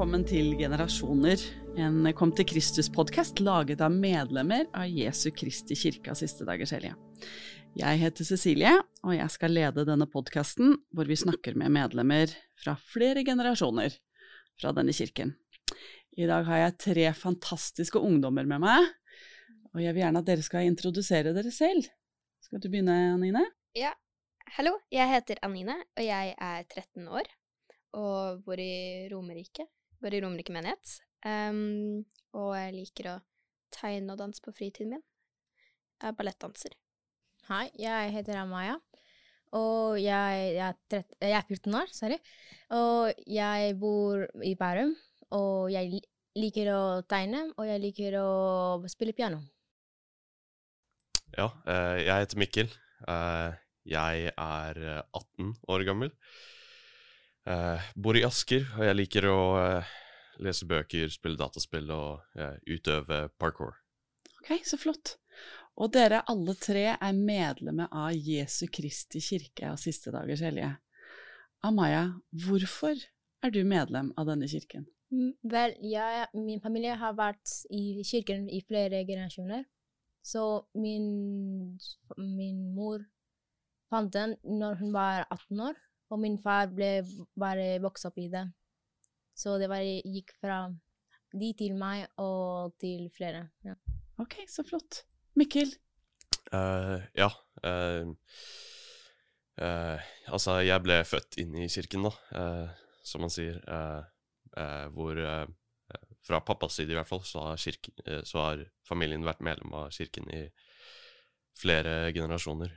[0.00, 1.42] velkommen til Generasjoner,
[1.76, 6.94] en Kom til Kristus-podkast laget av medlemmer av Jesu Kristi kirke av siste dagers hellige.
[7.76, 8.70] Jeg heter Cecilie,
[9.04, 12.32] og jeg skal lede denne podkasten hvor vi snakker med medlemmer
[12.62, 13.98] fra flere generasjoner
[14.62, 15.34] fra denne kirken.
[16.16, 18.86] I dag har jeg tre fantastiske ungdommer med meg,
[19.74, 21.90] og jeg vil gjerne at dere skal introdusere dere selv.
[22.46, 23.44] Skal du begynne, Anine?
[23.76, 23.92] Ja.
[24.56, 27.28] Hallo, jeg heter Anine, og jeg er 13 år
[28.00, 29.68] og bor i Romerike.
[30.00, 30.94] Bor i Romerike menighet.
[31.28, 33.16] Um, og jeg liker å
[33.74, 35.02] tegne og danse på fritiden min.
[36.00, 36.76] Jeg er ballettdanser.
[37.50, 38.78] Hei, jeg heter Amaya.
[39.58, 42.16] Og jeg, jeg, er 13, jeg, er 14 år, sorry.
[42.72, 44.94] Og jeg bor i Bærum.
[45.36, 46.00] Og jeg
[46.38, 48.30] liker å tegne, og jeg liker å
[48.88, 49.42] spille piano.
[51.36, 52.72] Ja, eh, jeg heter Mikkel.
[53.04, 53.60] Eh,
[53.90, 54.80] jeg er
[55.12, 56.14] 18 år gammel.
[57.48, 59.94] Uh, bor i Asker, og jeg liker å uh,
[60.44, 63.78] lese bøker, spille dataspill og uh, utøve parkour.
[64.40, 65.16] Ok, så flott.
[65.80, 70.74] Og dere alle tre er medlemmer av Jesu Kristi kirke av siste dagers hellige.
[71.64, 72.06] Amaya,
[72.44, 72.96] hvorfor
[73.40, 74.86] er du medlem av denne kirken?
[75.10, 79.64] Mm, vel, jeg, min familie har vært i kirken i flere generasjoner.
[80.22, 80.44] Så
[80.76, 81.78] min,
[82.18, 83.00] min mor
[83.90, 85.80] fant den når hun var 18 år.
[86.10, 87.00] Og min far ble
[87.38, 88.44] bare vokst opp i det.
[89.36, 90.64] Så det var, gikk fra
[91.30, 93.46] de til meg og til flere.
[93.64, 93.76] Ja.
[94.20, 95.04] Ok, så flott.
[95.38, 95.70] Mikkel?
[96.50, 97.30] Uh, ja.
[97.62, 98.10] Uh,
[99.62, 102.12] uh, altså, jeg ble født inn i kirken, da,
[103.06, 103.62] som man sier.
[104.94, 105.16] hvor
[106.26, 107.94] Fra pappas side, i hvert fall, så har, kirken,
[108.26, 110.42] så har, familien vært medlem av kirken i
[111.56, 112.74] flere generasjoner.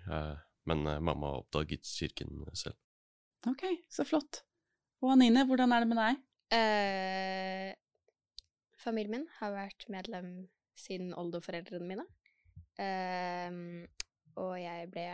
[0.66, 2.78] men mamma oppdaget kirken selv.
[3.50, 4.44] Ok, så flott.
[5.04, 6.20] Og Anine, hvordan er det med deg?
[6.56, 7.72] Eh,
[8.80, 10.30] familien min har vært medlem
[10.80, 12.06] siden oldeforeldrene mine.
[12.80, 13.58] Eh,
[14.40, 15.08] og jeg ble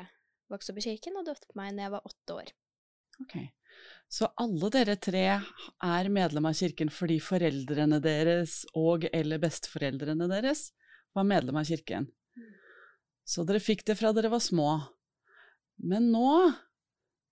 [0.49, 2.53] vokst opp i kirken og døpte meg da jeg var åtte år.
[3.19, 3.35] Ok,
[4.07, 10.69] Så alle dere tre er medlem av kirken fordi foreldrene deres og eller besteforeldrene deres
[11.17, 12.07] var medlem av kirken.
[12.37, 12.47] Mm.
[13.27, 14.69] Så dere fikk det fra dere var små.
[15.83, 16.31] Men nå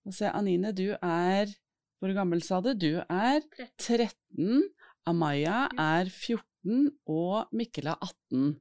[0.06, 1.50] og se, Anine, du er
[1.98, 2.70] Hvor gammel sa du?
[2.78, 3.40] Du er
[3.82, 4.62] 13.
[5.08, 8.52] Amaya er 14, og Mikkel er 18.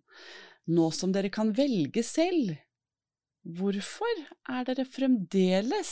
[0.74, 2.56] Nå som dere kan velge selv,
[3.46, 5.92] hvorfor er dere fremdeles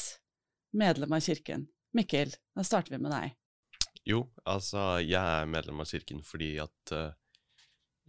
[0.73, 1.67] medlem av kirken?
[1.95, 3.35] Mikkel, da starter vi med deg.
[4.05, 7.13] Jo, altså, jeg er medlem av kirken fordi at uh,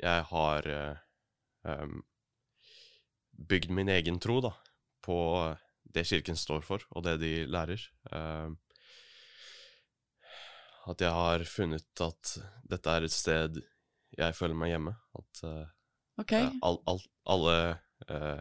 [0.00, 1.04] jeg har uh,
[1.64, 2.00] um,
[3.36, 4.52] bygd min egen tro, da,
[5.04, 5.19] på
[5.96, 7.82] det Kirken står for, og det de lærer.
[8.12, 8.52] Uh,
[10.86, 12.36] at jeg har funnet at
[12.68, 13.62] dette er et sted
[14.16, 14.94] jeg føler meg hjemme.
[15.18, 15.64] At uh,
[16.22, 16.50] okay.
[16.62, 17.56] all, all, alle
[18.10, 18.40] uh,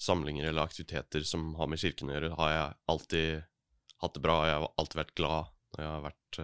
[0.00, 3.30] samlinger eller aktiviteter som har med Kirken å gjøre, har jeg alltid
[4.00, 4.40] hatt det bra.
[4.48, 6.38] Jeg har alltid vært glad når jeg har vært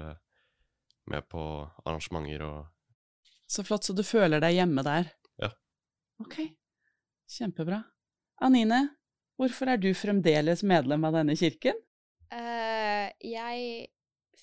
[1.11, 1.43] med på
[1.85, 2.67] arrangementer og
[3.51, 5.09] Så flott, så du føler deg hjemme der?
[5.39, 5.53] Ja.
[6.23, 6.41] Ok,
[7.31, 7.79] kjempebra.
[8.43, 8.81] Anine,
[9.37, 11.77] Hvorfor er du fremdeles medlem av denne kirken?
[12.33, 13.89] Uh, jeg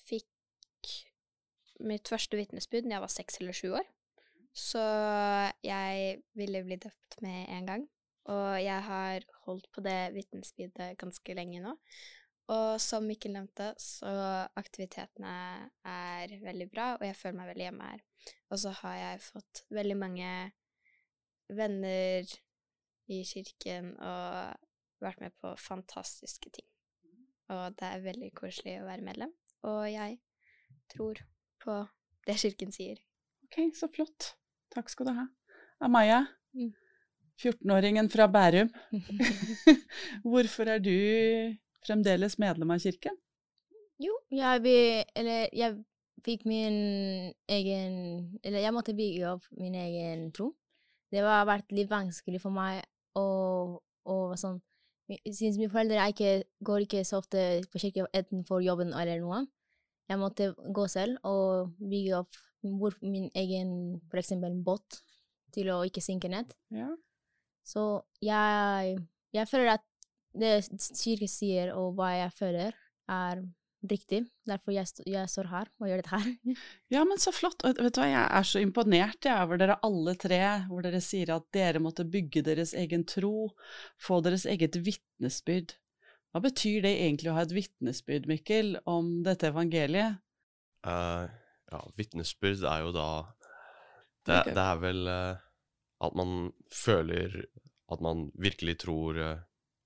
[0.06, 0.92] fikk
[1.84, 3.88] mitt første vitnesbyrd da jeg var seks eller sju år.
[4.54, 4.82] Så
[5.66, 7.86] jeg ville bli døpt med en gang.
[8.30, 11.74] Og jeg har holdt på det vitnesbyrdet ganske lenge nå.
[12.54, 14.12] Og som Mikkel nevnte, så
[14.60, 15.34] aktivitetene
[15.88, 18.02] er veldig bra, og jeg føler meg veldig hjemme her.
[18.52, 20.32] Og så har jeg fått veldig mange
[21.56, 22.34] venner
[23.08, 24.73] i kirken, og
[25.04, 26.66] vært med på fantastiske ting.
[27.52, 29.32] Og det er veldig koselig å være medlem.
[29.68, 30.18] Og jeg
[30.92, 31.20] tror
[31.64, 31.80] på
[32.28, 33.00] det Kirken sier.
[33.44, 34.34] Ok, så flott.
[34.74, 35.26] Takk skal du ha.
[35.84, 36.24] Amaya,
[37.42, 38.12] 14-åringen mm.
[38.12, 38.70] fra Bærum.
[40.30, 40.94] Hvorfor er du
[41.84, 43.16] fremdeles medlem av Kirken?
[44.02, 45.76] Jo, jeg, vil, eller, jeg
[46.26, 46.76] fikk min
[47.46, 47.94] egen
[48.42, 50.50] Eller jeg måtte bygge opp min egen tro.
[51.12, 52.82] Det har vært litt vanskelig for meg
[53.14, 53.26] å,
[54.10, 54.58] å sånn
[55.08, 59.44] siden mine foreldre ikke, går ikke så ofte på kirke enten for jobben eller noe.
[60.08, 62.38] Jeg måtte gå selv og bygge opp
[63.04, 65.00] min egen for eksempel båt
[65.54, 66.52] til å ikke synke ned.
[66.72, 66.90] Ja.
[67.64, 68.96] Så jeg,
[69.32, 69.84] jeg føler at
[70.34, 70.54] det
[70.98, 72.76] kirken sier, og hva jeg føler,
[73.08, 73.44] er
[73.90, 74.22] riktig.
[74.48, 76.56] Derfor jeg, jeg står her og gjør dette her.
[76.94, 77.64] ja, men så flott.
[77.66, 81.02] Og vet du hva, jeg er så imponert jeg, over dere alle tre, hvor dere
[81.04, 83.50] sier at dere måtte bygge deres egen tro,
[84.00, 85.76] få deres eget vitnesbyrd.
[86.34, 90.20] Hva betyr det egentlig å ha et vitnesbyrd, Mikkel, om dette evangeliet?
[90.84, 91.30] Uh,
[91.72, 93.08] Ja, vitnesbyrd er jo da
[94.24, 95.40] Det, det er vel uh,
[96.04, 97.44] at man føler
[97.92, 99.42] at man virkelig tror eh,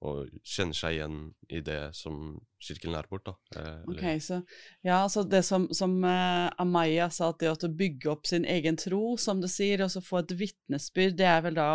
[0.07, 1.17] og kjenner seg igjen
[1.51, 3.35] i det som kirken lærer bort, da.
[3.59, 4.41] Eh, Ok, så
[4.87, 8.79] ja, så det som, som eh, Amaya sa, at det å bygge opp sin egen
[8.79, 11.71] tro, som du sier, og så få et vitnesbyrd, det er vel da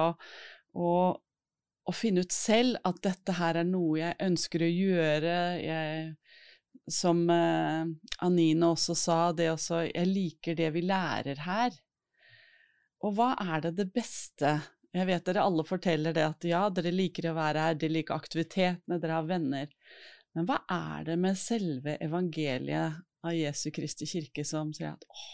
[0.71, 0.91] å,
[1.83, 5.37] å finne ut selv at dette her er noe jeg ønsker å gjøre.
[5.59, 6.13] Jeg,
[6.91, 7.83] som eh,
[8.23, 11.75] Anine også sa, det også Jeg liker det vi lærer her.
[13.03, 14.61] Og hva er det det beste
[14.93, 18.13] Jeg vet dere alle forteller det at ja, dere liker å være her, dere liker
[18.13, 19.71] aktivitetene, dere har venner.
[20.37, 25.31] Men hva er det med selve evangeliet av Jesu Kristi kirke som sier at åh,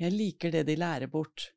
[0.00, 1.50] jeg liker det de lærer bort?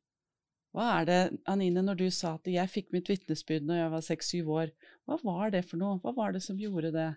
[0.76, 1.18] Hva er det,
[1.50, 4.74] Anine, når du sa at jeg fikk mitt vitnesbyrd når jeg var seks-syv år,
[5.08, 5.98] hva var det for noe?
[6.04, 7.08] Hva var det som gjorde det?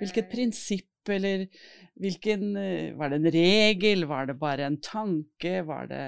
[0.00, 1.44] Hvilket prinsipp, eller
[2.00, 6.04] hvilken eh, Var det en regel, var det bare en tanke, var det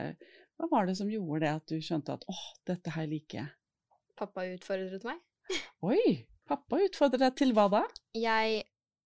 [0.56, 3.50] Hva var det som gjorde det at du skjønte at åh, dette her liker jeg?
[4.16, 5.20] Pappa utfordret meg.
[5.90, 6.24] Oi!
[6.46, 7.82] Pappa utfordret deg til hva da?
[8.16, 8.62] Jeg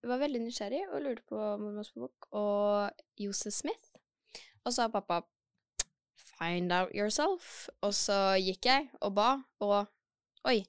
[0.07, 3.97] var veldig nysgjerrig og lurte på Mormors bok og Joseph Smith.
[4.61, 5.23] Og så sa pappa
[6.41, 7.67] 'find out yourself'.
[7.81, 9.89] Og så gikk jeg og ba, og
[10.45, 10.63] oi,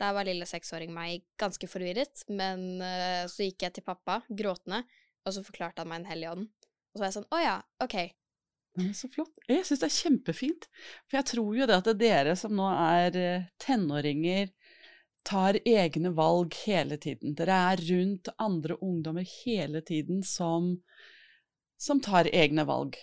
[0.00, 2.24] der var lille seksåring meg ganske forvirret.
[2.28, 4.82] Men uh, så gikk jeg til pappa, gråtende,
[5.24, 6.48] og så forklarte han meg Den hellige ånd.
[6.92, 8.10] Og så var jeg sånn 'å ja, ok'.
[8.74, 9.32] Så flott.
[9.46, 10.68] Jeg syns det er kjempefint.
[11.06, 14.50] For jeg tror jo det at det er dere som nå er eh, tenåringer,
[15.24, 17.36] tar egne valg hele tiden.
[17.38, 20.74] Dere er rundt andre ungdommer hele tiden som,
[21.80, 22.98] som tar egne valg.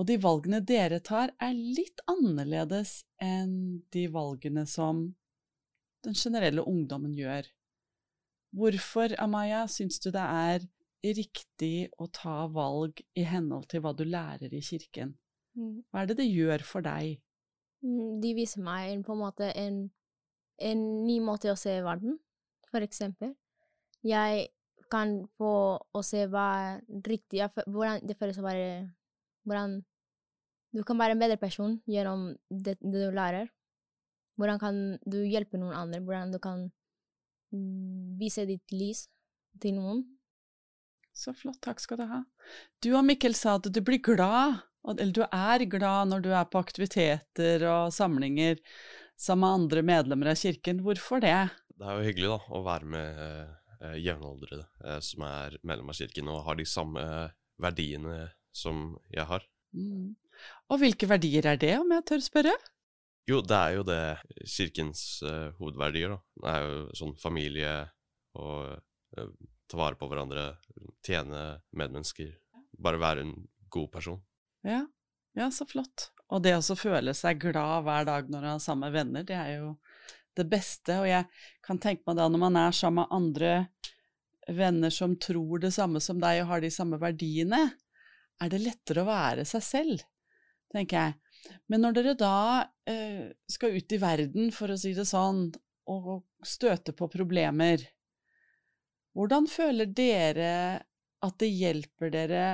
[0.00, 5.04] Og de valgene dere tar, er litt annerledes enn de valgene som
[6.02, 7.46] den generelle ungdommen gjør.
[8.56, 10.64] Hvorfor, Amaya, syns du det er
[11.02, 15.16] riktig å ta valg i henhold til hva du lærer i kirken?
[15.58, 15.82] Mm.
[15.90, 17.18] Hva er det det gjør for deg?
[17.82, 19.84] Mm, De viser meg en, på en måte en,
[20.62, 22.18] en ny måte å se verden,
[22.70, 23.34] for eksempel.
[24.06, 24.48] Jeg
[24.92, 28.66] kan få å se hva riktig, jeg hvordan det føles å være
[29.42, 29.80] Hvordan
[30.70, 33.48] du kan være en bedre person gjennom det, det du lærer.
[34.38, 35.98] Hvordan kan du hjelpe noen andre?
[35.98, 36.62] Hvordan du kan
[37.50, 39.08] mm, vise ditt lys
[39.60, 40.04] til noen.
[41.12, 42.22] Så flott, takk skal du ha.
[42.82, 46.48] Du og Mikkel sa at du blir glad, eller du er glad når du er
[46.50, 48.58] på aktiviteter og samlinger
[49.20, 50.80] sammen med andre medlemmer av kirken.
[50.82, 51.36] Hvorfor det?
[51.76, 56.00] Det er jo hyggelig da, å være med eh, jevnaldrende eh, som er medlem av
[56.00, 57.06] kirken og har de samme
[57.62, 59.46] verdiene som jeg har.
[59.76, 60.12] Mm.
[60.72, 62.54] Og hvilke verdier er det, om jeg tør spørre?
[63.30, 64.02] Jo, det er jo det
[64.50, 66.20] kirkens eh, hovedverdier, da.
[66.42, 67.74] Det er jo sånn familie
[68.38, 68.72] og
[69.18, 69.28] eh,
[69.70, 70.52] ta vare på hverandre,
[71.04, 72.32] tjene medmennesker.
[72.82, 73.34] Bare være en
[73.72, 74.20] god person.
[74.66, 74.84] Ja,
[75.38, 76.10] ja, så flott.
[76.32, 79.54] Og det å føle seg glad hver dag når man har samme venner, det er
[79.58, 79.74] jo
[80.36, 80.98] det beste.
[81.02, 81.26] Og jeg
[81.64, 83.52] kan tenke meg da, når man er sammen med andre
[84.48, 87.66] venner som tror det samme som deg og har de samme verdiene,
[88.42, 90.06] er det lettere å være seg selv,
[90.72, 91.52] tenker jeg.
[91.70, 92.36] Men når dere da
[92.88, 95.50] eh, skal ut i verden, for å si det sånn,
[95.90, 97.82] og støte på problemer,
[99.16, 100.82] hvordan føler dere
[101.22, 102.46] at det hjelper dere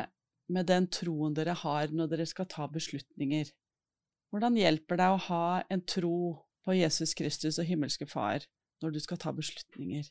[0.53, 3.51] med den troen dere har når dere skal ta beslutninger?
[4.33, 6.19] Hvordan hjelper det å ha en tro
[6.67, 8.45] på Jesus Kristus og himmelske Far
[8.83, 10.09] når du skal ta beslutninger?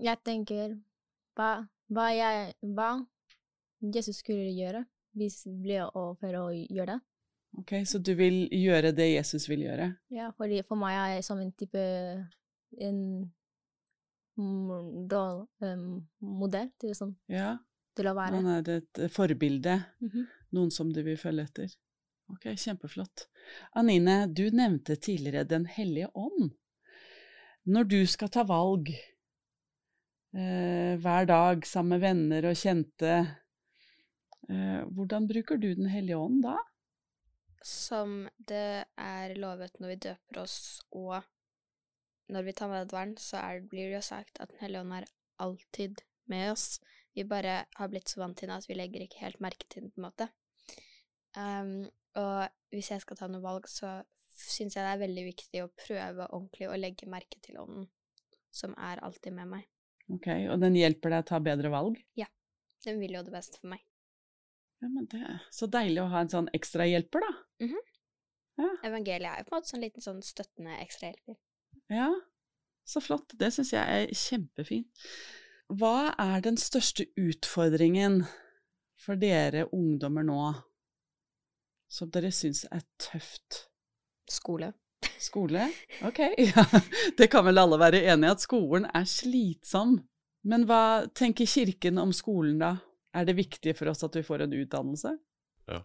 [0.00, 0.78] Jeg tenker
[1.38, 2.90] hva, hva, jeg, hva
[3.80, 4.84] Jesus skulle gjøre
[5.18, 7.00] hvis det ble for å gjøre det.
[7.58, 9.90] Ok, Så du vil gjøre det Jesus vil gjøre?
[10.14, 11.82] Ja, fordi for meg er det som en type
[12.78, 13.00] en
[14.40, 17.54] modell, um, til, sånn, Ja,
[17.96, 18.40] til å være.
[18.40, 19.12] han er et forbilde.
[19.14, 20.26] forbilde, -hmm.
[20.52, 21.76] noen som du vil følge etter.
[22.30, 23.28] Ok, kjempeflott.
[23.74, 26.52] Anine, du nevnte tidligere Den hellige ånd.
[27.66, 28.88] Når du skal ta valg
[30.34, 33.16] eh, hver dag sammen med venner og kjente,
[34.48, 36.56] eh, hvordan bruker du Den hellige ånd da?
[37.66, 41.20] Som det er lovet når vi døper oss, og
[42.30, 44.96] når vi tar med nadveren, så er, blir det jo sagt at Den hellige ånd
[44.96, 45.08] er
[45.42, 46.80] alltid med oss.
[47.16, 49.84] Vi bare har blitt så vant til den at vi legger ikke helt merke til
[49.84, 50.28] den, på en måte.
[51.36, 51.74] Um,
[52.18, 55.70] og hvis jeg skal ta noe valg, så syns jeg det er veldig viktig å
[55.78, 57.88] prøve ordentlig å legge merke til ånden,
[58.54, 59.68] som er alltid med meg.
[60.10, 61.98] Ok, Og den hjelper deg å ta bedre valg?
[62.18, 62.26] Ja.
[62.86, 63.82] Den vil jo det beste for meg.
[64.80, 67.32] Ja, men det er Så deilig å ha en sånn ekstra hjelper, da.
[68.88, 71.36] Evangeliet er jo på en måte sånn liten sånn støttende ekstrahjelper.
[71.90, 72.10] Ja,
[72.86, 73.34] så flott.
[73.38, 75.06] Det syns jeg er kjempefint.
[75.70, 78.24] Hva er den største utfordringen
[78.98, 80.42] for dere ungdommer nå
[81.90, 83.66] som dere syns er tøft?
[84.30, 84.72] Skole.
[85.20, 85.66] Skole?
[86.08, 86.64] Ok, ja.
[87.18, 89.98] Det kan vel alle være enige i, at skolen er slitsom.
[90.48, 92.76] Men hva tenker Kirken om skolen, da?
[93.12, 95.12] Er det viktig for oss at vi får en utdannelse?
[95.68, 95.82] Ja.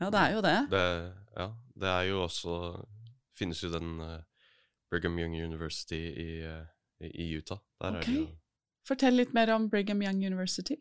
[0.00, 0.56] Ja, det er jo det.
[0.72, 0.84] Det,
[1.36, 1.46] ja,
[1.82, 2.56] det er jo også
[3.36, 4.20] Finnes jo den eh,
[4.90, 7.60] Brigham Young University i, eh, i, Utah.
[7.80, 8.28] Der er det jo.
[8.88, 10.76] Fortell litt mer om Brigham Young University.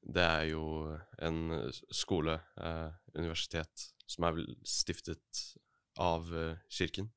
[0.00, 0.64] Det er jo
[1.20, 5.42] en skole, eh, universitet, som er vel stiftet
[6.00, 7.10] av eh, kirken.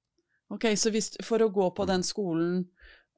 [0.54, 2.66] Ok, så hvis, for å gå på den skolen,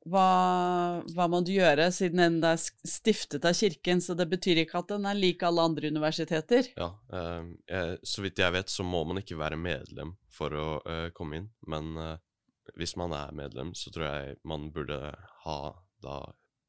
[0.06, 4.84] hva, hva må du gjøre, siden den er stiftet av kirken, så det betyr ikke
[4.84, 6.70] at den er lik alle andre universiteter?
[6.78, 11.10] Ja, eh, så vidt jeg vet, så må man ikke være medlem for å eh,
[11.18, 12.16] komme inn, men eh,
[12.74, 15.00] hvis man er medlem, så tror jeg man burde
[15.46, 15.60] ha
[16.04, 16.18] da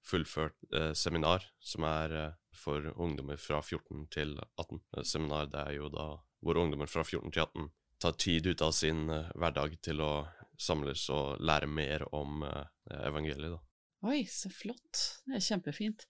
[0.07, 4.81] fullført eh, seminar, som er eh, for ungdommer fra 14 til 18.
[4.97, 6.09] Eh, seminar det er jo da
[6.45, 7.71] hvor ungdommer fra 14 til 18
[8.03, 10.13] tar tid ut av sin eh, hverdag til å
[10.61, 12.67] samles og lære mer om eh,
[13.09, 13.63] evangeliet, da.
[14.07, 15.01] Oi, så flott.
[15.27, 16.05] Det er kjempefint.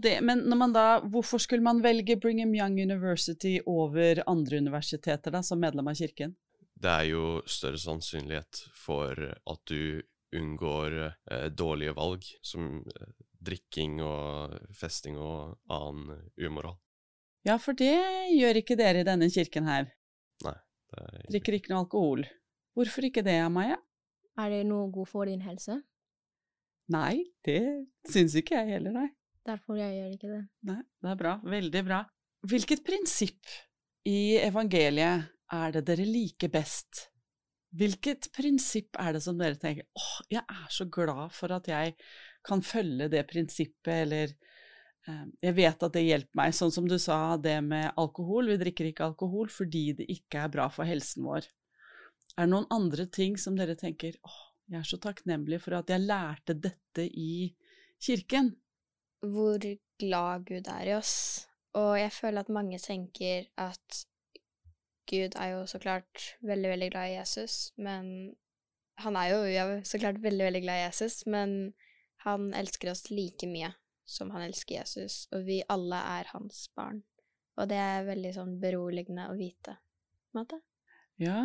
[0.00, 5.60] Det, men da, hvorfor skulle man velge Brigham Young University over andre universiteter da, som
[5.60, 6.32] medlem av kirken?
[6.76, 10.02] Det er jo større sannsynlighet for at du
[10.36, 13.12] unngår eh, dårlige valg, som eh,
[13.46, 16.76] drikking og festing og annen umoral.
[17.46, 17.94] Ja, for det
[18.34, 19.86] gjør ikke dere i denne kirken her.
[20.42, 22.24] Det er, Drikker ikke noe alkohol.
[22.76, 23.78] Hvorfor ikke det, Amaya?
[24.36, 25.78] Er det noe god for din helse?
[26.92, 27.62] Nei, det
[28.10, 29.08] syns ikke jeg heller, nei.
[29.46, 30.42] Derfor jeg gjør ikke det.
[30.66, 31.32] Nei, det er bra.
[31.46, 32.02] Veldig bra.
[32.46, 33.54] Hvilket prinsipp
[34.06, 37.06] i evangeliet er det dere liker best?
[37.76, 41.96] Hvilket prinsipp er det som dere tenker åh, jeg er så glad for at jeg
[42.46, 44.32] kan følge det prinsippet, eller
[45.08, 48.52] eh, jeg vet at det hjelper meg, sånn som du sa det med alkohol.
[48.52, 51.48] Vi drikker ikke alkohol fordi det ikke er bra for helsen vår.
[52.36, 55.90] Er det noen andre ting som dere tenker åh, jeg er så takknemlig for at
[55.92, 57.50] jeg lærte dette i
[58.02, 58.54] kirken?
[59.26, 59.62] Hvor
[60.00, 61.14] glad Gud er i oss.
[61.76, 64.04] Og jeg føler at mange tenker at
[65.06, 68.34] Gud er jo så klart veldig, veldig glad i Jesus, men
[69.02, 71.74] han er jo ja, så klart veldig, veldig glad i Jesus, men
[72.24, 73.72] han elsker oss like mye
[74.06, 77.02] som han elsker Jesus, og vi alle er hans barn.
[77.56, 79.78] Og det er veldig sånn beroligende å vite,
[80.36, 80.60] måte.
[81.20, 81.40] Ja,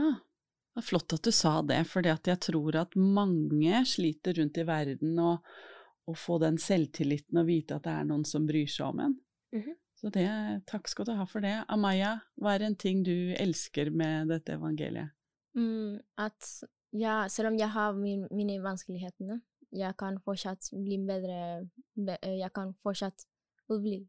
[0.71, 4.67] det er flott at du sa det, for jeg tror at mange sliter rundt i
[4.67, 5.33] verden å,
[6.07, 9.17] å få den selvtilliten og vite at det er noen som bryr seg om en.
[9.55, 9.77] Mhm.
[10.01, 10.25] Så det,
[10.65, 11.53] takk skal du ha for det.
[11.69, 15.13] Amaya, hva er en ting du elsker med dette evangeliet?
[15.53, 16.47] Mm, at
[16.97, 19.37] ja, selv om jeg har min, mine vanskelighetene,
[19.71, 21.37] jeg kan fortsatt bli bedre
[21.95, 23.23] be, eh, Jeg kan fortsatt
[23.71, 24.01] utvikle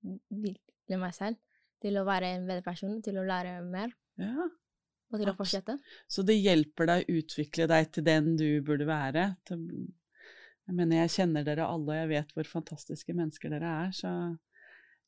[0.00, 1.36] utvikle meg selv
[1.82, 4.46] til å være en bedre person, til å lære mer Ja,
[5.10, 5.76] og til å fortsette.
[6.08, 9.36] så det hjelper deg å utvikle deg til den du burde være.
[9.48, 9.66] Til,
[10.68, 14.12] jeg mener, jeg kjenner dere alle, og jeg vet hvor fantastiske mennesker dere er, så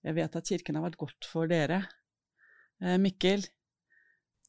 [0.05, 1.83] jeg vet at kirken har vært godt for dere.
[2.83, 3.45] Eh, Mikkel,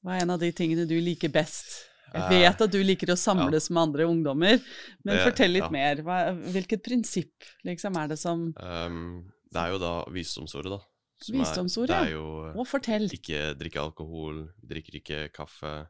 [0.03, 1.89] hva er en av de tingene du liker best?
[2.13, 4.59] Jeg Eh, vet at du liker å samles med andre ungdommer,
[5.03, 5.69] men Det- fortell litt ja.
[5.69, 5.95] mer.
[6.05, 6.17] Hva,
[6.53, 7.33] hvilket prinsipp
[7.65, 10.79] liksom er det som um, det er jo da visdomsordet, da.
[11.21, 13.07] som er- Visdomsordet, Det er jo Å, fortell.
[13.09, 15.87] ikke drikke alkohol, drikker ikke kaffe,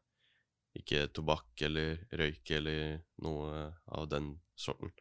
[0.77, 4.91] ikke tobakk eller røyk eller noe av den sorten.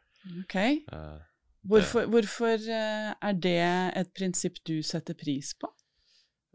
[0.42, 0.54] Ok.
[0.56, 1.18] Eh,
[1.62, 3.60] Hvorfor, hvorfor eh, er det
[4.00, 5.70] et prinsipp du setter pris på?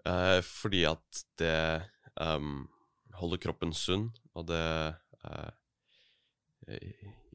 [0.08, 1.60] Eh, fordi at det
[2.20, 2.66] um,
[3.16, 4.64] holder kroppen sunn, og det
[5.24, 5.52] eh,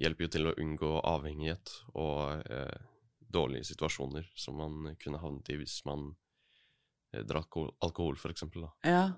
[0.02, 2.88] hjelper jo til å unngå avhengighet og eh,
[3.32, 6.10] dårlige situasjoner som man kunne havnet i hvis man
[7.14, 8.68] eh, drakk alkohol, eksempel.
[8.86, 9.14] Ja,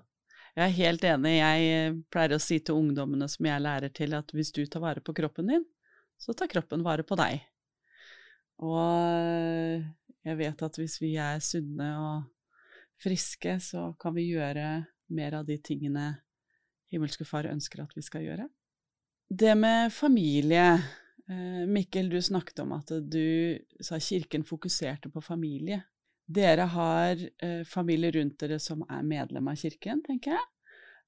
[0.55, 1.33] jeg er helt enig.
[1.37, 4.83] Jeg eh, pleier å si til ungdommene som jeg lærer til, at hvis du tar
[4.85, 5.67] vare på kroppen din,
[6.15, 7.43] så tar kroppen vare på deg.
[8.63, 9.83] Og
[10.25, 12.23] jeg vet at hvis vi er sunne og
[13.01, 14.85] friske, så kan vi gjøre
[15.15, 16.13] mer av de tingene
[16.91, 18.47] himmelske Far ønsker at vi skal gjøre.
[19.25, 25.81] Det med familie eh, Mikkel, du snakket om at du sa kirken fokuserte på familie.
[26.25, 30.45] Dere har eh, familie rundt dere som er medlem av kirken, tenker jeg.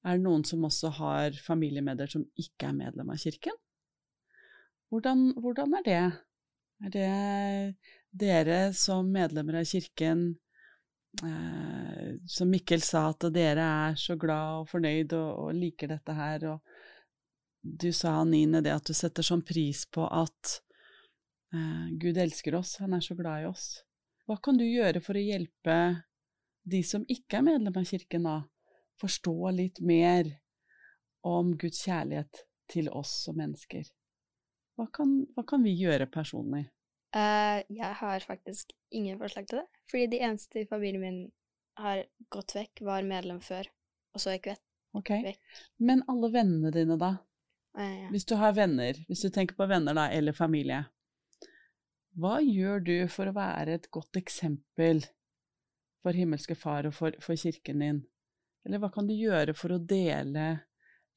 [0.06, 3.56] Er det noen som også har familie med dere som ikke er medlem av kirken?
[4.94, 6.04] Hvordan, hvordan er det?
[6.86, 7.76] Er det
[8.14, 10.28] dere som medlemmer av kirken
[11.24, 16.14] eh, Som Mikkel sa, at dere er så glad og fornøyd og, og liker dette
[16.14, 16.62] her, og
[17.62, 20.60] du sa, Nine, det at du setter sånn pris på at
[21.54, 23.68] eh, Gud elsker oss, han er så glad i oss.
[24.28, 25.78] Hva kan du gjøre for å hjelpe
[26.68, 28.42] de som ikke er medlem av kirken, da,
[29.02, 30.30] forstå litt mer
[31.28, 33.88] om Guds kjærlighet til oss som mennesker?
[34.78, 36.68] Hva kan, hva kan vi gjøre personlig?
[37.16, 39.82] Uh, jeg har faktisk ingen forslag til det.
[39.90, 41.24] Fordi de eneste i familien min
[41.82, 42.04] har
[42.34, 43.70] gått vekk, var medlem før,
[44.14, 44.64] og så gikk vekk.
[44.98, 45.34] Okay.
[45.84, 47.16] Men alle vennene dine, da?
[47.78, 48.12] Uh, ja.
[48.14, 50.84] Hvis du har venner, hvis du tenker på venner da, eller familie,
[52.18, 55.04] hva gjør du for å være et godt eksempel
[56.02, 58.00] for himmelske far og for, for kirken din?
[58.66, 60.48] Eller hva kan du gjøre for å dele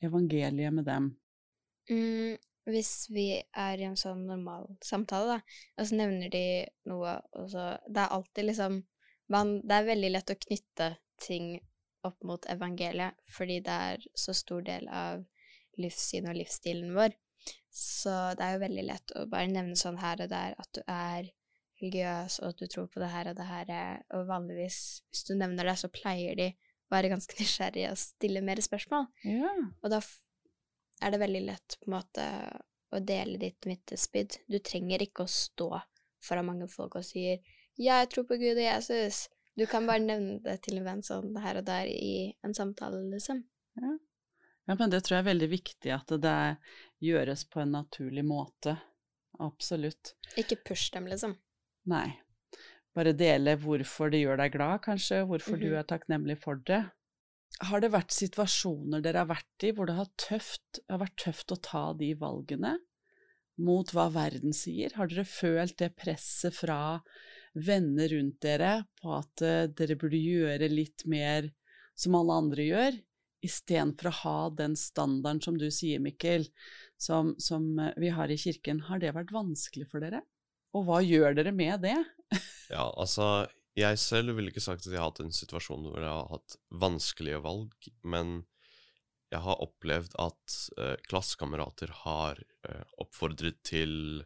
[0.05, 1.09] evangeliet med dem?
[1.91, 2.37] Mm,
[2.69, 6.45] hvis vi er i en sånn normal samtale, da, og så nevner de
[6.91, 8.83] noe, og så Det er alltid liksom
[9.33, 11.59] man, Det er veldig lett å knytte ting
[12.05, 15.25] opp mot evangeliet, fordi det er så stor del av
[15.81, 17.13] livssynet og livsstilen vår.
[17.71, 20.81] Så det er jo veldig lett å bare nevne sånn her og der at du
[20.87, 21.29] er
[21.81, 25.35] religiøs, og at du tror på det her og det her, og vanligvis, hvis du
[25.37, 29.09] nevner det, så pleier de å være ganske nysgjerrige og stille mer spørsmål.
[29.25, 30.03] Ja, Og da
[31.03, 32.27] er det veldig lett på en måte
[32.93, 34.37] å dele ditt vitnesbyrd.
[34.51, 35.83] Du trenger ikke å stå
[36.23, 37.39] foran mange folk og sier
[37.79, 39.29] 'Jeg tror på Gud og Jesus'.
[39.57, 43.01] Du kan bare nevne det til en venn sånn her og der i en samtale,
[43.11, 43.45] liksom.
[43.81, 46.59] ja, men det tror jeg er veldig viktig at det
[47.03, 48.77] gjøres på en naturlig måte.
[49.41, 50.15] Absolutt.
[50.37, 51.37] Ikke push dem, liksom.
[51.87, 52.19] Nei.
[52.95, 55.79] Bare dele hvorfor det gjør deg glad, kanskje, hvorfor du Mhm.
[55.79, 56.91] er takknemlig for det.
[57.61, 61.53] Har det vært situasjoner dere har vært i hvor det har, tøft, har vært tøft
[61.53, 62.77] å ta de valgene
[63.61, 64.95] mot hva verden sier?
[64.97, 67.01] Har dere følt det presset fra
[67.59, 71.51] venner rundt dere på at eh, dere burde gjøre litt mer
[71.99, 72.99] som alle andre gjør,
[73.45, 76.47] istedenfor å ha den standarden som du sier, Mikkel,
[77.01, 78.85] som, som eh, vi har i kirken?
[78.89, 80.23] Har det vært vanskelig for dere?
[80.77, 81.99] Og hva gjør dere med det?
[82.71, 83.49] Ja, altså,
[83.81, 86.57] jeg selv ville ikke sagt at jeg har hatt en situasjon hvor jeg har hatt
[86.83, 88.43] vanskelige valg, men
[89.31, 94.25] jeg har opplevd at uh, klassekamerater har uh, oppfordret til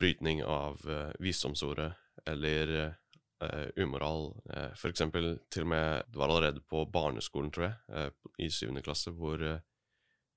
[0.00, 1.92] brytning av uh, visdomsordet
[2.26, 4.32] eller uh, umoral.
[4.50, 8.82] Uh, for eksempel til og med, det var allerede på barneskolen, tror jeg, i syvende
[8.82, 9.38] klasse, hvor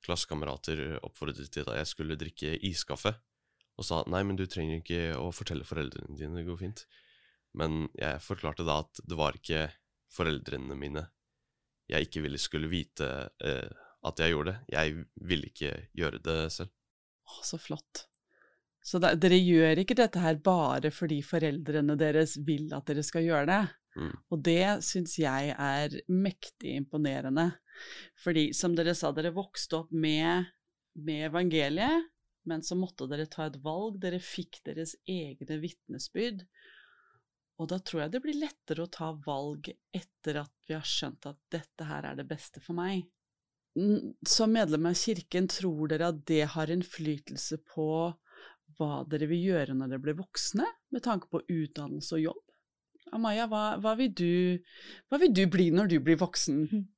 [0.06, 3.16] klassekamerater oppfordret til at jeg skulle drikke iskaffe
[3.78, 6.86] og sa nei, men du trenger ikke å fortelle foreldrene dine, det går fint.
[7.58, 9.67] Men jeg forklarte da at det var ikke
[10.13, 11.08] foreldrene mine
[11.88, 13.08] jeg ikke ville skulle vite
[13.43, 13.67] eh,
[14.08, 14.76] at jeg gjorde det.
[14.76, 16.72] Jeg ville ikke gjøre det selv.
[17.28, 18.06] Å, så flott.
[18.84, 23.26] Så da, dere gjør ikke dette her bare fordi foreldrene deres vil at dere skal
[23.26, 23.63] gjøre det.
[23.98, 24.13] Mm.
[24.32, 27.50] Og det syns jeg er mektig imponerende.
[28.24, 30.48] Fordi som dere sa, dere vokste opp med,
[30.96, 32.08] med evangeliet,
[32.48, 34.00] men så måtte dere ta et valg.
[34.04, 36.46] Dere fikk deres egne vitnesbyrd.
[37.58, 41.26] Og da tror jeg det blir lettere å ta valg etter at vi har skjønt
[41.30, 43.08] at dette her er det beste for meg.
[44.28, 47.88] Som medlem av kirken, tror dere at det har innflytelse på
[48.78, 52.43] hva dere vil gjøre når dere blir voksne, med tanke på utdannelse og jobb?
[53.15, 54.67] Amaya, hva, hva, vil du,
[55.08, 56.62] hva vil du bli når du blir voksen?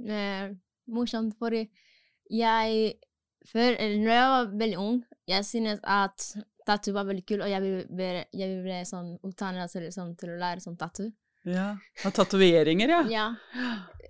[0.00, 0.54] Eh,
[0.88, 2.76] morsomt, for jeg
[3.50, 6.24] før, når jeg var veldig ung, jeg synes at
[6.70, 10.14] tattoo var veldig kul, og jeg ville bli, jeg vil bli sånn utdannet til, sånn,
[10.18, 11.10] til å lære sånn tattoo.
[11.48, 11.72] Ja,
[12.04, 13.00] og tatoveringer, ja.
[13.18, 13.26] Ja.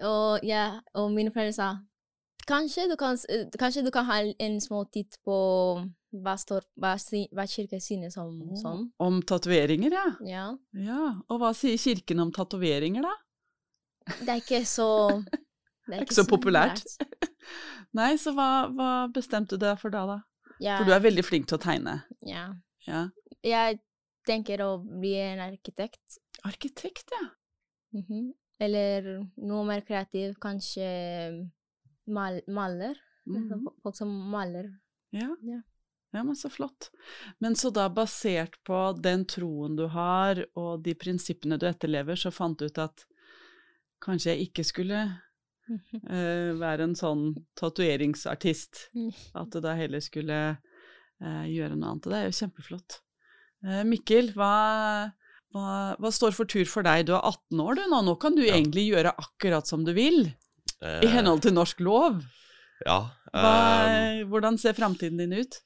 [0.07, 0.64] Og, ja,
[0.96, 1.70] og mine foreldre sa
[2.51, 5.37] kanskje du kan, eh, kanskje du kan ha en, små titt på
[6.11, 6.96] hva, står, hva,
[7.37, 8.88] hva kirken synes om sånn.
[8.99, 10.07] Om tatoveringer, ja.
[10.27, 10.46] Ja.
[10.75, 11.03] ja.
[11.31, 13.14] Og hva sier kirken om tatoveringer, da?
[14.18, 14.90] Det er ikke så
[15.90, 16.85] Det er ikke så populært.
[17.99, 20.18] Nei, så hva, hva bestemte du deg for da, da?
[20.61, 22.03] Ja, For du er veldig flink til å tegne.
[22.27, 22.49] ja.
[22.87, 23.09] Ja.
[23.44, 23.79] Jeg
[24.27, 26.18] tenker å bli en arkitekt.
[26.44, 27.29] Arkitekt, ja.
[27.96, 28.33] Mhm.
[28.61, 29.07] Eller
[29.40, 31.49] noe mer kreativ, kanskje
[32.09, 32.96] mal maler.
[33.27, 33.66] Mhm.
[33.83, 34.68] Folk som maler.
[35.12, 35.29] Ja.
[35.42, 35.61] Ja.
[36.12, 36.90] ja, men så flott.
[37.38, 42.31] Men så da, basert på den troen du har, og de prinsippene du etterlever, så
[42.33, 43.05] fant du ut at
[44.03, 45.01] kanskje jeg ikke skulle
[46.16, 47.24] eh, være en sånn
[47.61, 48.88] tatoveringsartist.
[49.40, 52.06] At det da heller skulle uh, gjøre noe annet.
[52.06, 53.00] Og det er jo kjempeflott.
[53.66, 54.52] Uh, Mikkel, hva,
[55.54, 55.66] hva,
[56.00, 57.06] hva står for tur for deg?
[57.09, 58.54] Du er 18 år du nå, nå kan du Ja.
[58.56, 60.30] egentlig gjøre akkurat som du vil,
[60.80, 62.22] Eh, i henhold til norsk lov.
[62.87, 63.11] Ja.
[63.35, 65.59] Hva, hvordan ser framtiden din ut?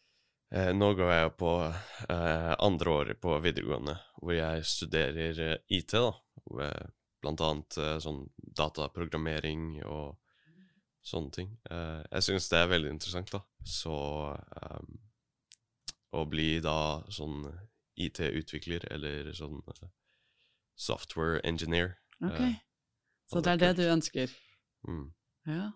[0.51, 5.39] Eh, nå går jeg på eh, andre året på videregående, hvor jeg studerer
[5.71, 6.11] IT, da.
[6.51, 6.91] Hvor jeg
[7.25, 10.19] Blant annet eh, sånn dataprogrammering og
[11.05, 11.51] sånne ting.
[11.73, 13.41] Eh, jeg syns det er veldig interessant, da.
[13.65, 13.97] Så
[14.37, 14.99] um,
[16.15, 17.47] å bli da sånn
[17.97, 19.63] IT-utvikler eller sånn
[20.75, 22.41] software engineer Ok.
[23.31, 24.33] Så det er det du ønsker?
[24.89, 25.07] Mm.
[25.49, 25.71] Ja,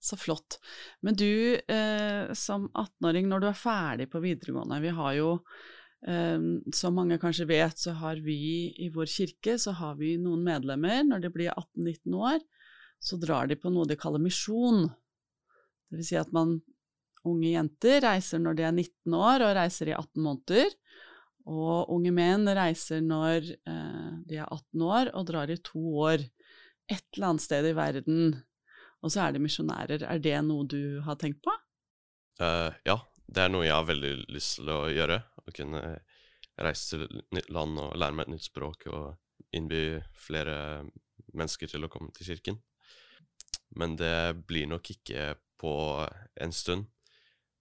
[0.00, 0.58] så flott.
[1.04, 5.28] Men du, eh, som 18-åring, når du er ferdig på videregående Vi har jo,
[6.06, 6.38] eh,
[6.76, 11.02] som mange kanskje vet, så har vi i vår kirke så har vi noen medlemmer.
[11.06, 12.42] Når de blir 18-19 år,
[13.00, 14.86] så drar de på noe de kaller misjon.
[15.90, 16.58] Det vil si at man,
[17.26, 20.76] unge jenter reiser når de er 19 år og reiser i 18 måneder.
[21.50, 26.22] Og unge menn reiser når eh, de er 18 år og drar i to år
[26.90, 28.34] et eller annet sted i verden.
[29.00, 30.04] Og så er de misjonærer.
[30.04, 31.54] Er det noe du har tenkt på?
[32.40, 32.96] Uh, ja,
[33.30, 35.20] det er noe jeg har veldig lyst til å gjøre.
[35.50, 35.82] Å kunne
[36.60, 40.56] reise til nytt land og lære meg et nytt språk og innby flere
[41.34, 42.60] mennesker til å komme til kirken.
[43.78, 45.74] Men det blir nok ikke på
[46.40, 46.88] en stund,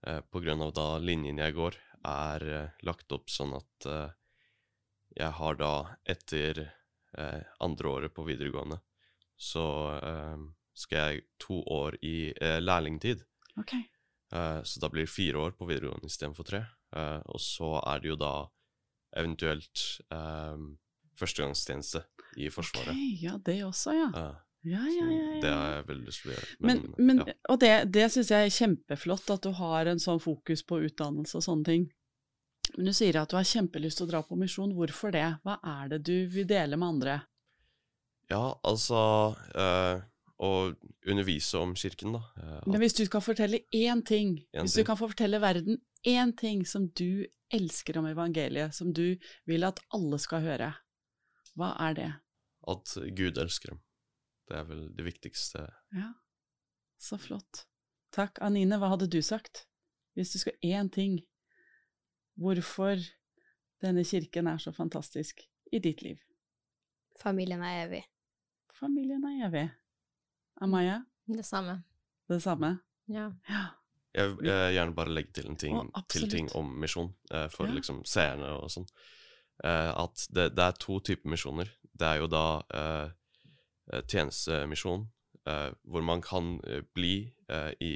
[0.06, 4.10] eh, på grunn av da linjen jeg går, er eh, lagt opp sånn at eh,
[5.20, 5.74] jeg har da
[6.06, 6.68] etter
[7.60, 8.76] andre året på videregående,
[9.34, 9.64] så
[10.78, 12.30] skal jeg to år i
[12.62, 13.24] lærlingtid.
[13.58, 13.74] Ok.
[14.34, 16.62] Eh, så da blir det fire år på videregående istedenfor tre.
[16.96, 18.34] Eh, og så er det jo da
[19.18, 20.76] eventuelt um,
[21.18, 22.04] førstegangstjeneste
[22.38, 22.94] i Forsvaret.
[22.94, 24.12] Okay, ja, det også, ja.
[24.14, 25.20] Uh, Ja, ja, ja.
[25.24, 25.40] ja.
[25.40, 26.48] Det har jeg veldig lyst til å gjøre.
[26.68, 27.36] Men, men, ja.
[27.50, 31.40] og det, det syns jeg er kjempeflott, at du har en sånn fokus på utdannelse
[31.40, 31.86] og sånne ting.
[32.76, 34.76] Men du sier at du har kjempelyst til å dra på misjon.
[34.76, 35.26] Hvorfor det?
[35.48, 37.16] Hva er det du vil dele med andre?
[38.30, 39.00] ja, altså
[39.58, 40.02] eh,
[40.40, 40.50] Å
[41.10, 42.22] undervise om kirken, da.
[42.40, 45.82] Eh, Men hvis du kan fortelle én ting, En hvis du kan få fortelle verden
[46.08, 49.18] én ting som du elsker om evangeliet, som du
[49.50, 50.74] vil at alle skal høre,
[51.58, 52.10] hva er det?
[52.70, 53.80] at Gud elsker dem.
[54.48, 55.64] Det er vel det viktigste.
[55.96, 56.12] Ja,
[57.02, 57.64] så flott.
[58.14, 58.38] Takk.
[58.46, 59.64] Anine, hva hadde du sagt?
[60.14, 61.20] Hvis du skulle én ting,
[62.38, 63.00] hvorfor
[63.82, 66.20] denne kirken er så fantastisk i ditt liv?
[67.18, 68.04] Familien er evig.
[68.76, 69.66] Familien er evig.
[70.62, 71.84] Amaya, Det samme.
[72.28, 72.80] det samme?
[73.08, 73.32] Ja.
[73.50, 73.66] Ja.
[74.16, 77.48] Jeg vil eh, gjerne bare legge til en ting, oh, til ting om misjon, eh,
[77.54, 77.76] for Ja.
[77.78, 78.88] liksom seerne og sånn.
[79.64, 81.70] Eh, at det, det er to typer misjoner.
[82.00, 82.46] Det er jo da
[84.08, 85.08] tjenestemisjon,
[85.90, 86.60] hvor man kan
[86.94, 87.34] bli
[87.82, 87.94] i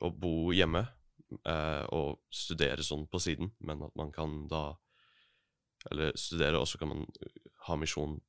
[0.00, 0.84] å bo hjemme
[1.92, 4.76] og studere sånn på siden, men at man kan da
[5.90, 7.06] Eller studere, og så kan man
[7.66, 8.20] ha misjon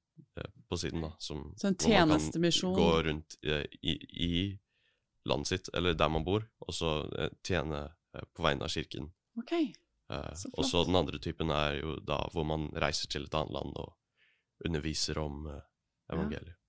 [0.69, 1.11] på siden, da.
[1.21, 2.73] Som, Så en hvor man kan tjenestemisjon.
[2.73, 3.93] Gå rundt i,
[4.25, 4.59] i
[5.29, 9.11] landet sitt, eller der man bor, og så eh, tjene eh, på vegne av kirken.
[9.39, 9.53] Ok.
[10.13, 13.37] så Så og så den andre typen er jo da hvor man reiser til et
[13.37, 13.95] annet land og
[14.67, 16.13] underviser om evangeliet.
[16.13, 16.59] evangeliet.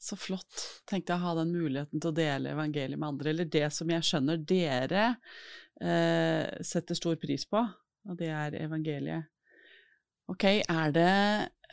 [0.00, 0.62] Så flott.
[0.88, 3.90] Tenkte jeg å ha den muligheten til å dele evangeliet med andre, eller det som
[3.92, 5.02] jeg skjønner dere
[5.76, 7.60] eh, setter stor pris på,
[8.08, 9.28] og det er evangeliet.
[10.32, 11.12] Ok, er det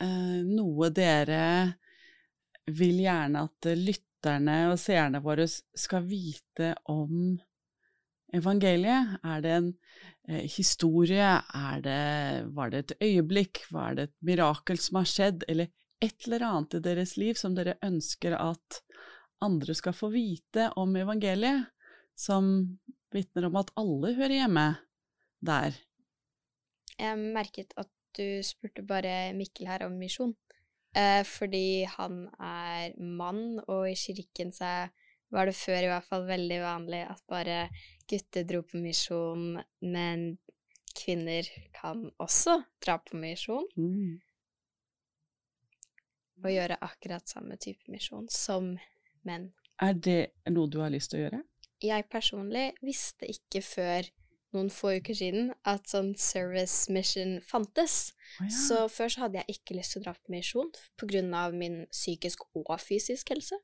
[0.04, 1.40] eh, noe dere
[2.68, 3.70] vil gjerne at
[4.18, 7.38] lytterne og seerne våre skal vite om
[8.34, 9.20] evangeliet?
[9.22, 9.68] Er det en
[10.28, 11.40] eh, historie?
[11.82, 13.62] Det, var det et øyeblikk?
[13.70, 15.44] Var det et mirakel som har skjedd?
[15.48, 15.68] Eller
[16.00, 18.82] et eller annet i deres liv som dere ønsker at
[19.40, 21.70] andre skal få vite om evangeliet,
[22.16, 22.78] som
[23.14, 24.66] vitner om at alle hører hjemme
[25.40, 25.78] der.
[26.98, 30.34] Jeg merket at du spurte bare Mikkel her om misjon.
[30.98, 34.88] Eh, fordi han er mann, og i kirken så
[35.30, 37.58] var det før i hvert fall veldig vanlig at bare
[38.08, 40.30] gutter dro på misjon, men
[40.98, 43.68] kvinner kan også dra på misjon
[46.38, 48.72] og gjøre akkurat samme type misjon som
[49.26, 49.50] menn.
[49.82, 51.42] Er det noe du har lyst til å gjøre?
[51.82, 54.08] Jeg personlig visste ikke før
[54.56, 58.14] noen få uker siden at sånn service mission fantes.
[58.38, 58.54] Oh, ja.
[58.54, 62.46] Så før så hadde jeg ikke lyst til å dra på misjon av min psykisk
[62.56, 63.60] og fysisk helse.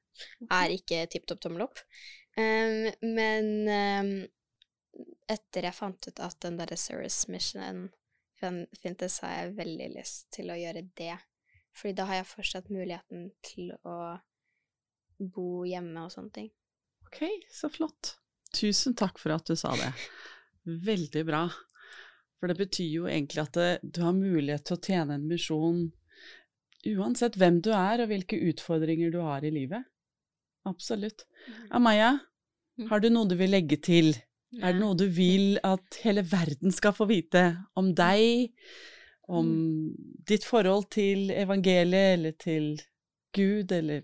[0.53, 1.83] Er ikke tipp topp tommel opp.
[2.37, 4.14] Um, men um,
[5.31, 7.88] etter jeg fant ut at den derre service missionen
[8.40, 11.14] fantes fintes, har jeg veldig lyst til å gjøre det.
[11.75, 14.18] Fordi da har jeg fortsatt muligheten til å
[15.18, 16.51] bo hjemme og sånne ting.
[17.07, 18.16] Ok, så flott.
[18.55, 19.90] Tusen takk for at du sa det.
[20.66, 21.44] Veldig bra.
[22.40, 25.85] For det betyr jo egentlig at det, du har mulighet til å tjene en misjon
[26.85, 29.85] uansett hvem du er og hvilke utfordringer du har i livet.
[30.68, 31.24] Absolutt.
[31.70, 32.18] Amaya,
[32.77, 32.88] Mm.
[32.90, 34.09] har du noe du vil legge til?
[34.61, 37.42] Er det noe du vil at hele verden skal få vite
[37.77, 38.50] om deg,
[39.29, 39.94] om
[40.27, 42.81] ditt forhold til evangeliet eller til
[43.33, 44.03] Gud, eller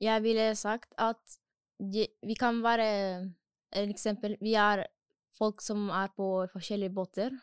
[0.00, 1.18] Jeg ville sagt at
[1.80, 3.32] vi kan være
[3.72, 4.86] Et eksempel, vi er
[5.38, 7.34] folk som er på forskjellige båter,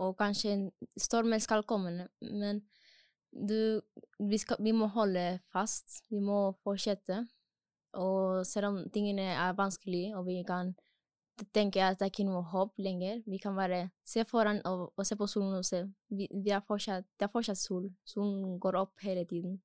[0.00, 2.62] og kanskje stormen skal komme, men
[3.30, 3.80] du,
[4.18, 6.02] vi, skal, vi må holde fast.
[6.10, 7.24] Vi må fortsette.
[7.98, 10.72] Og selv om tingene er vanskelig, og vi kan
[11.56, 15.06] tenke at det er ikke noe håp lenger, vi kan bare se foran og, og
[15.06, 15.82] se på solen og se.
[16.12, 17.88] Vi, vi er fortsatt, det er fortsatt sol.
[18.08, 19.58] Solen går opp hele tiden.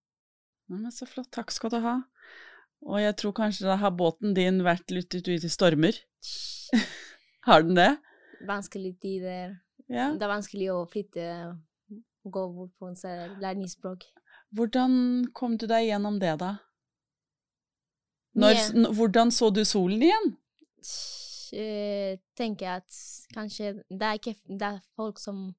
[0.70, 2.00] Ja, men så flott, takk skal du ha.
[2.86, 5.98] Og jeg tror kanskje da har båten din vært litt ute i stormer?
[7.46, 7.92] har den det?
[8.46, 9.56] Vanskelige tider.
[9.90, 10.12] Ja.
[10.18, 11.26] Det er vanskelig å flytte,
[12.26, 12.98] gå bort på en
[13.42, 14.06] lære nytt språk.
[14.56, 16.56] Hvordan kom du deg gjennom det, da?
[18.36, 18.96] Når, yeah.
[18.98, 20.34] hvordan så du solen igjen?
[21.56, 22.98] Jeg tenker at
[23.32, 25.54] kanskje det er ikke Det er folk som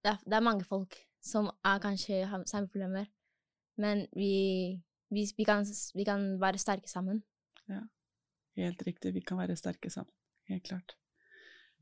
[0.00, 3.08] Det er, det er mange folk som er kanskje har samme problemer,
[3.76, 4.78] men vi,
[5.10, 7.24] vi, vi, kan, vi kan være sterke sammen.
[7.68, 7.82] Ja,
[8.56, 10.12] Helt riktig, vi kan være sterke sammen.
[10.48, 10.96] Helt klart.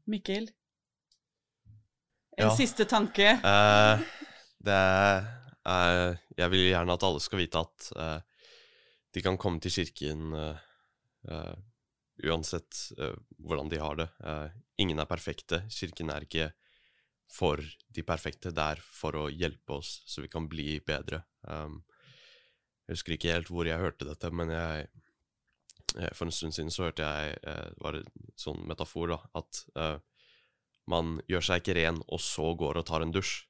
[0.05, 0.51] Mikkel?
[2.37, 2.57] En Ja.
[2.57, 3.27] siste tanke?
[3.39, 4.01] Eh,
[4.65, 5.21] det er
[5.67, 8.21] eh, Jeg vil gjerne at alle skal vite at eh,
[9.15, 10.59] de kan komme til kirken eh,
[11.31, 11.55] eh,
[12.27, 14.09] uansett eh, hvordan de har det.
[14.83, 15.63] Ingen er perfekte.
[15.71, 16.49] Kirken er ikke
[17.31, 17.59] for
[17.91, 21.23] de perfekte, det er for å hjelpe oss så vi kan bli bedre.
[21.43, 21.81] Um,
[22.87, 24.89] jeg husker ikke helt hvor jeg hørte dette, men jeg
[26.17, 28.09] For en stund siden så hørte jeg eh, det var en
[28.41, 29.99] sånn metafor, da, at eh,
[30.91, 33.45] man gjør seg ikke ren og så går og tar en dusj.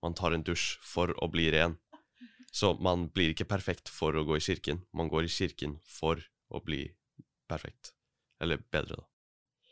[0.00, 1.76] Man tar en dusj for å bli ren.
[2.50, 4.80] Så man blir ikke perfekt for å gå i kirken.
[4.96, 6.18] Man går i kirken for
[6.50, 6.82] å bli
[7.50, 7.92] perfekt.
[8.42, 9.06] Eller bedre, da.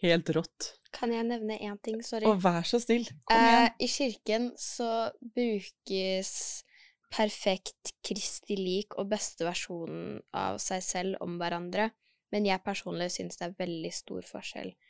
[0.05, 0.75] Helt rått.
[0.95, 1.99] Kan jeg nevne én ting?
[2.07, 2.29] Sorry.
[2.29, 3.71] Og vær så snill, kom Eh.
[3.83, 6.63] I kirken så brukes
[7.11, 11.91] perfekt Kristi lik og beste versjonen av seg selv om hverandre,
[12.33, 14.89] men jeg personlig syns det er veldig stor forskjell på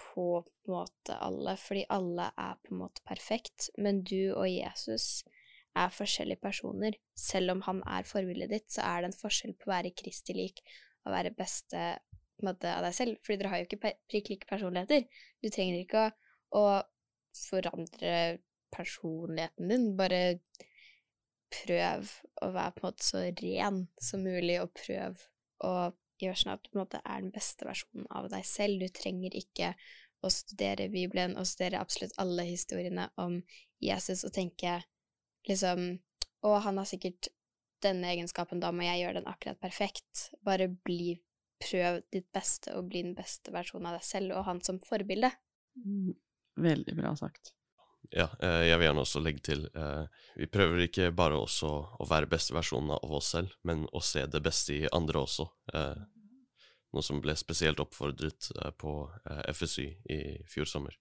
[0.00, 5.24] på en måte alle, fordi alle er på en måte perfekt, men du og Jesus
[5.76, 6.96] er forskjellige personer.
[7.16, 10.36] Selv om han er forbildet ditt, så er det en forskjell på å være Kristi
[10.36, 10.62] lik
[11.04, 11.84] og være beste
[12.44, 15.04] måte av deg selv, fordi dere har jo ikke prikk like personligheter.
[15.42, 16.12] Du trenger ikke å,
[16.60, 16.64] å
[17.36, 18.14] forandre
[18.72, 20.22] personligheten din, bare
[21.50, 22.12] prøv
[22.44, 25.26] å være på en måte så ren som mulig, og prøv
[25.66, 25.74] å
[26.26, 28.82] gjøre sånn at du på en måte er den beste versjonen av deg selv.
[28.82, 29.72] Du trenger ikke
[30.20, 33.40] å studere Bibelen og studere absolutt alle historiene om
[33.80, 34.80] Jesus og tenke
[35.48, 35.98] liksom
[36.40, 37.28] Å, han har sikkert
[37.84, 40.30] denne egenskapen, da må jeg gjøre den akkurat perfekt.
[40.44, 41.18] Bare bli
[41.60, 45.28] Prøv ditt beste og bli den beste versjonen av deg selv, og han som forbilde.
[45.76, 46.14] Mm,
[46.60, 47.52] Veldig bra sagt.
[48.10, 51.68] Ja, eh, jeg vil gjerne også legge til eh, Vi prøver ikke bare også
[52.00, 55.46] å være beste versjonen av oss selv, men å se det beste i andre også.
[55.74, 56.00] Eh,
[56.90, 58.50] noe som ble spesielt oppfordret
[58.82, 58.94] på
[59.54, 60.18] FSY i
[60.50, 60.96] fjor sommer.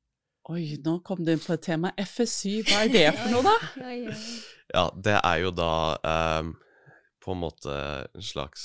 [0.50, 1.92] Oi, nå kom du inn på et tema.
[1.98, 3.90] FSY, hva er det for noe, da?
[4.78, 5.74] Ja, det er jo da
[6.42, 6.54] um,
[7.26, 7.74] på en måte
[8.14, 8.64] en slags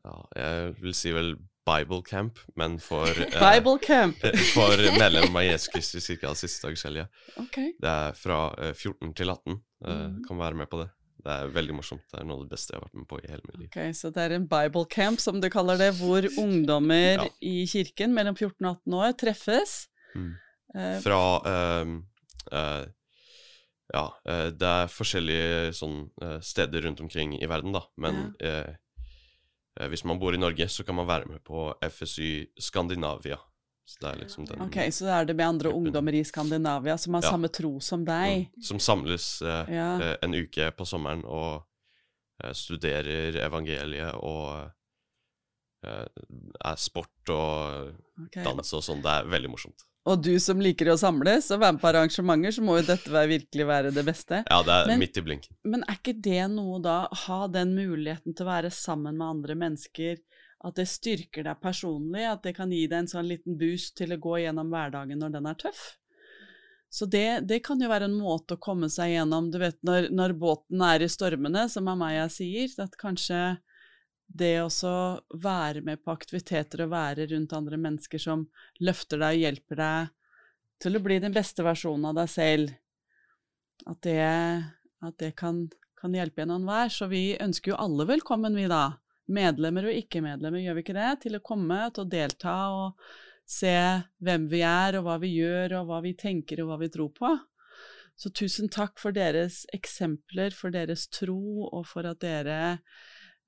[0.00, 1.34] Ja, jeg vil si vel
[1.68, 4.16] Bible camp, men for eh, Bible camp.
[4.56, 7.08] For medlemmer av Jesu Kristi kirke av siste dags hellige.
[7.44, 7.58] Ok.
[7.80, 9.58] Det er fra eh, 14 til 18.
[9.84, 10.22] eh, Mhm.
[10.28, 10.88] Kan være med på det.
[11.18, 12.04] Det er veldig morsomt.
[12.12, 13.68] Det er noe av det beste jeg har vært med på i hele mitt liv.
[13.72, 17.26] Ok, Så det er en Bible camp, som du kaller det, hvor ungdommer Ja.
[17.42, 19.74] i kirken mellom 14 og 18 år treffes.
[20.14, 20.30] Mm.
[20.78, 21.96] Eh, Fra uh,
[22.52, 22.86] uh,
[23.92, 27.80] Ja, eh, det er forskjellige sånn eh, steder rundt omkring i verden, da.
[27.96, 28.50] Men ja.
[28.50, 28.74] eh,
[29.88, 33.36] hvis man bor i Norge, så kan man være med på FSY Skandinavia.
[33.88, 35.86] Så det er liksom den ok, Så da er det med andre Gruppen.
[35.86, 37.30] ungdommer i Skandinavia som har Ja.
[37.30, 38.50] samme tro som deg.
[38.56, 39.86] mm, som samles eh, Ja.
[40.00, 41.62] eh, en uke på sommeren og
[42.44, 44.70] eh, studerer evangeliet og
[45.86, 46.06] eh,
[46.64, 47.94] er sport og
[48.26, 48.44] okay.
[48.44, 49.00] dans og sånn.
[49.02, 49.84] Det er veldig morsomt.
[50.08, 53.12] Og du som liker å samles og være med på arrangementer, så må jo dette
[53.12, 54.40] være, virkelig være det beste.
[54.48, 55.52] Ja, det er Men- midt i blinken.
[55.68, 59.54] Men er ikke det noe da, ha den muligheten til å være sammen med andre
[59.54, 60.16] mennesker,
[60.64, 64.10] at det styrker deg personlig, at det kan gi deg en sånn liten boost til
[64.16, 65.84] å gå gjennom hverdagen når den er tøff?
[66.90, 70.08] Så det, det kan jo være en måte å komme seg gjennom, du vet når,
[70.10, 73.58] når båten er i stormene, som Amaya sier, at kanskje
[74.28, 74.68] det å
[75.40, 78.44] være med på aktiviteter og være rundt andre mennesker som
[78.84, 80.14] løfter deg og hjelper deg
[80.82, 82.74] til å bli den beste versjonen av deg selv,
[83.88, 84.20] at det,
[85.02, 85.64] at det kan,
[85.98, 86.92] kan hjelpe en enhver.
[86.92, 88.98] Så vi ønsker jo alle velkommen, vi da.
[89.28, 91.10] Medlemmer og ikke-medlemmer, gjør vi ikke det?
[91.24, 93.08] Til å komme, til å delta og
[93.48, 93.74] se
[94.24, 97.10] hvem vi er, og hva vi gjør, og hva vi tenker, og hva vi tror
[97.16, 97.34] på.
[98.18, 102.78] Så tusen takk for deres eksempler, for deres tro, og for at dere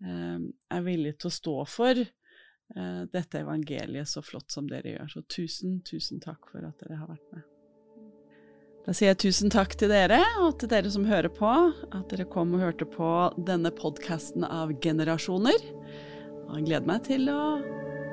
[0.06, 5.12] er villig til å stå for eh, dette evangeliet så flott som dere gjør.
[5.12, 7.48] Så tusen, tusen takk for at dere har vært med.
[8.86, 11.52] Da sier jeg tusen takk til dere, og til dere som hører på.
[11.92, 15.70] At dere kom og hørte på denne podkasten av Generasjoner.
[16.48, 17.42] Og jeg gleder meg til å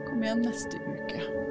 [0.10, 1.47] komme igjen neste uke.